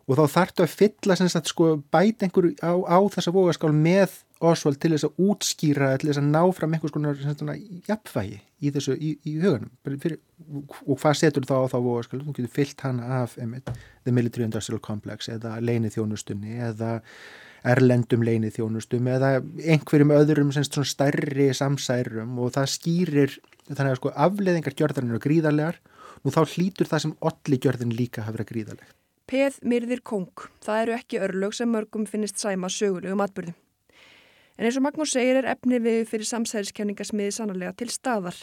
[0.08, 4.78] og þá þartu að fylla sagt, sko, bæta einhver á, á þessa vogaskál með Oswald
[4.78, 9.16] til þess að útskýra til þess að ná fram einhvers konar jafnvægi í þessu í,
[9.26, 9.72] í huganum.
[9.88, 10.20] Fyrir,
[10.86, 12.22] og hvað setur þá á þá vogaskál?
[12.22, 13.72] Þú getur fyllt hana af einmitt,
[14.06, 16.94] The Military Industrial Complex eða leinið þjónustunni eða
[17.68, 19.34] erlendum leinið þjónustum eða
[19.66, 22.38] einhverjum öðrum semst, stærri samsærum.
[22.38, 23.36] Og það skýrir
[23.74, 25.82] þannig að sko, afleðingar gjörðarinn eru gríðarlegar
[26.22, 28.96] og þá hlýtur það sem allir gjörðin líka hafa verið gríðarlegt
[29.28, 30.30] Peð myrðir kong,
[30.64, 33.58] það eru ekki örlög sem mörgum finnist sæma sögulegum atbyrðum.
[34.56, 38.38] En eins og Magnús segir er efni við fyrir samsæðiskenningasmiði sannarlega til staðar.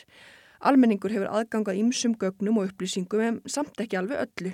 [0.61, 4.53] Almenningur hefur aðgangað ímsum gögnum og upplýsingum en samt ekki alveg öllu.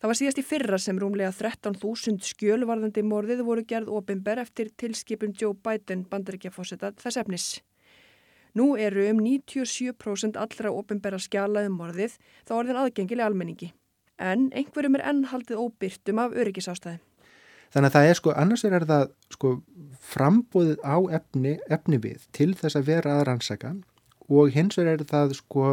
[0.00, 5.36] Það var síðast í fyrra sem rúmlega 13.000 skjölvarðandi morðið voru gerð ofinber eftir tilskipun
[5.36, 7.50] Joe Biden bandaríkjafósetta þess efnis.
[8.56, 12.16] Nú eru um 97% allra ofinbera skjalaðum morðið
[12.48, 13.70] þá orðin aðgengileg almenningi.
[14.20, 17.00] En einhverjum er ennhaldið óbyrtum af öryggisástæði.
[17.70, 19.52] Þannig að það er sko, annars er það sko
[20.10, 23.76] frambóðið á efni, efni við til þess að vera að rannsaka
[24.30, 25.68] og hins vegar er það sko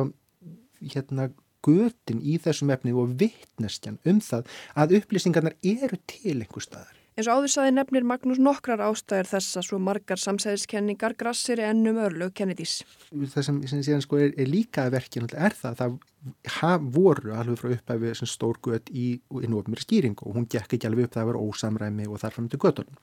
[0.93, 1.31] hérna
[1.65, 6.96] götin í þessum efni og vittneskjan um það að upplýsingarnar eru til einhver staðar.
[7.17, 11.97] En svo áður saði nefnir Magnús nokkrar ástæðir þess að svo margar samsæðiskenningar grassir ennum
[11.97, 12.83] örlög Kennedys.
[13.09, 15.95] Það sem, sem síðan sko er, er líka verkinn er það að
[16.45, 21.07] það voru alveg frá upphæfi stór gött í innofnir skýring og hún gekk ekki alveg
[21.07, 23.01] upp það var ósamræmi og þar fram til göttunum.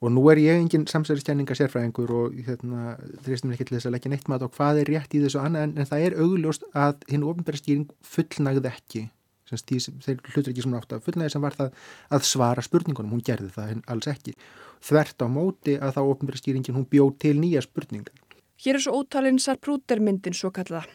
[0.00, 2.94] Og nú er ég engin samsæðiskenninga sérfræðingur og hérna,
[3.26, 5.68] þrýstum ekki til þess að leggja neitt mat á hvað er rétt í þessu annað
[5.68, 9.04] en, en það er augljóst að hinn ofnbæra skýring fullnagði ekki
[9.50, 11.72] því, þeir hlutur ekki svona átt að fullnægi sem var það
[12.10, 14.36] að svara spurningunum, hún gerði það alls ekki.
[14.86, 18.14] Þvert á móti að þá ofnbæra skýringin hún bjóð til nýja spurningar.
[18.62, 20.86] Hér er svo ótalinn Sarprúter myndin svo kallaða.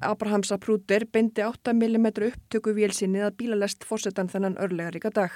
[0.00, 5.30] Abraham Sarprúter beindi 8 mm upptöku vélsinni að bílalest fórsetan þennan örlegaríka dag.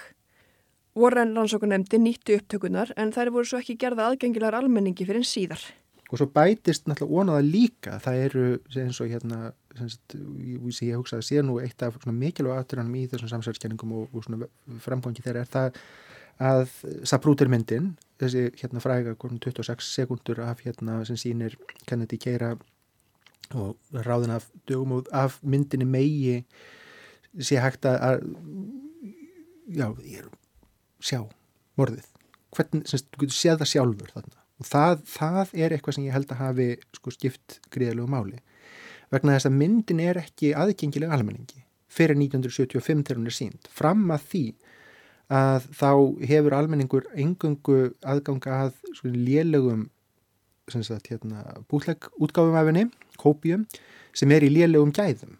[0.94, 5.64] Warren rannsókunemdi nýttu upptökunar en þær voru svo ekki gerða aðgengilegar almenningi fyrir en síðar.
[6.14, 8.42] Og svo bætist náttúrulega onaða líka, það eru
[8.78, 9.38] eins og hérna
[9.74, 9.88] sem
[10.86, 15.42] ég hugsaði sé nú eitt af mikilvæg aðturanum í þessum samsverðskenningum og, og framgangi þeirra
[15.42, 15.80] er það
[16.44, 16.76] að
[17.10, 17.88] Saprútermyndin,
[18.22, 21.58] þessi hérna fræga 26 sekundur af hérna sem sínir
[21.88, 22.52] Kennedy keira
[23.58, 23.74] og
[24.06, 26.44] ráðin af dögum og af myndinni megi
[27.42, 28.22] sé hægt að
[29.66, 30.30] já, ég er
[31.02, 31.24] sjá
[31.74, 32.06] morðið,
[32.54, 36.14] hvernig, sem þú getur séð það sjálfur þarna og það, það er eitthvað sem ég
[36.14, 38.40] held að hafi sko skipt gríðalegu máli
[39.12, 43.68] vegna þess að myndin er ekki aðgengileg almenningi fyrir 1975 þegar hún er sínd.
[43.70, 44.44] Fram að því
[45.34, 45.90] að þá
[46.30, 49.88] hefur almenningur engungu aðganga að lélögum
[50.70, 52.86] sagt, hérna, bútleg útgáfum af henni,
[53.20, 53.66] kópjum,
[54.16, 55.38] sem er í lélegum gæðum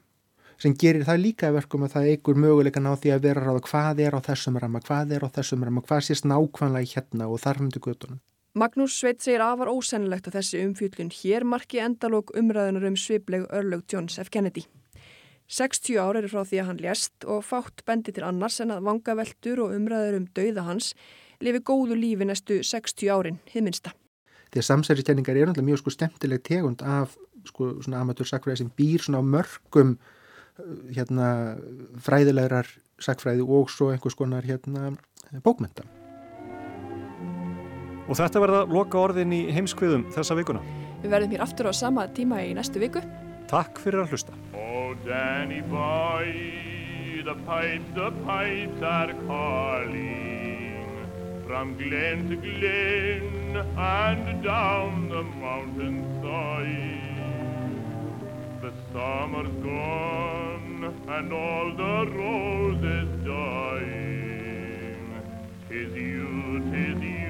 [0.60, 4.02] sem gerir það líka verkum að það eigur möguleikan á því að vera ráða hvað
[4.04, 7.82] er á þessum ramma, hvað er á þessum ramma, hvað sést nákvæmlega hérna og þarfundu
[7.82, 8.20] göttunum.
[8.54, 13.82] Magnús Sveit segir afar ósennilegt að þessi umfjöldun hér marki endalók umræðunar um svipleg örlög
[13.90, 14.28] Johns F.
[14.30, 14.62] Kennedy.
[15.50, 18.86] 60 ár eru frá því að hann lést og fátt bendi til annars en að
[18.86, 20.92] vangaveltur og umræður um dauða hans
[21.42, 23.94] lifi góðu lífi næstu 60 árin, hið minsta.
[24.54, 27.18] Því að samsæriskenningar eru náttúrulega mjög sko stemtileg tegund af
[27.50, 29.96] sko svona amatörsakfræði sem býr svona á mörgum
[30.94, 31.58] hérna
[32.06, 32.70] fræðilegar
[33.02, 34.94] sakfræði og svo einhvers konar hérna
[35.42, 36.03] bókmynda.
[38.08, 40.60] Og þetta verða loka orðin í heimskviðum þessa vikuna.
[41.02, 43.00] Við verðum hér aftur á sama tíma í næstu viku.
[43.48, 44.36] Takk fyrir að hlusta.
[44.56, 46.32] Oh Danny boy,
[47.24, 50.54] the pipes, the pipes are calling
[51.46, 57.04] From glen to glen and down the mountainside
[58.64, 65.04] The summer's gone and all the roses dying.
[65.68, 67.23] Tis you, tis you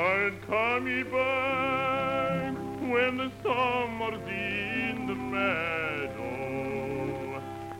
[0.00, 2.54] But come ye back
[2.90, 6.22] when the summer's in the meadow,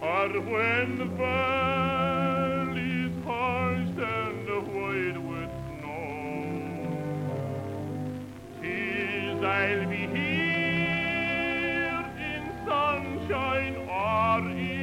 [0.03, 5.51] or when the valley's hushed and white with
[9.43, 14.80] I'll be here in sunshine or in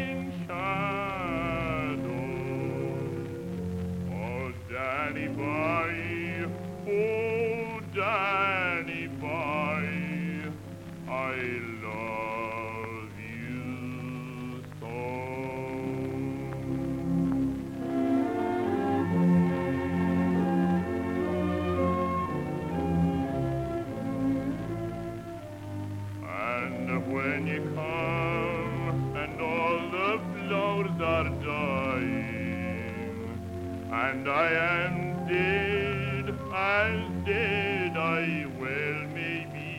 [33.97, 34.47] and I
[34.85, 34.95] am
[35.27, 39.73] dead, as dead I well may be,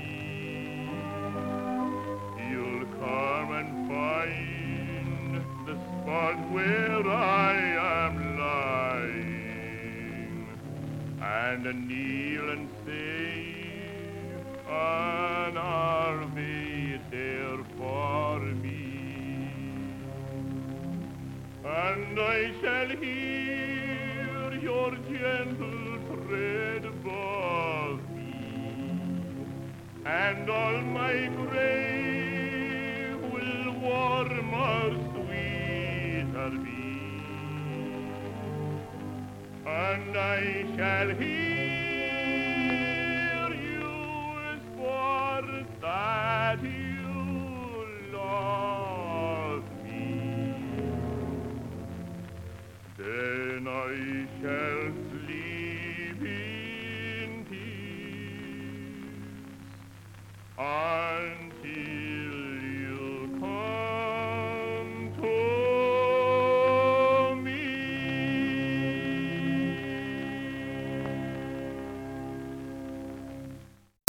[2.51, 5.33] you'll come and find
[5.69, 7.55] the spot where I
[8.07, 10.37] am lying,
[11.23, 13.37] and kneel and say,
[14.69, 18.83] an army there for me,
[21.65, 23.68] and I shall hear
[24.63, 29.47] your gentle tread above me,
[30.05, 36.83] and all my grave will warmer, sweeter be,
[39.67, 41.58] and I shall hear